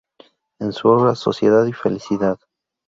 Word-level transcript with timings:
En 0.59 0.73
su 0.73 0.87
obra 0.87 1.13
“Sociedad 1.13 1.63
y 1.67 1.73
Felicidad. 1.73 2.39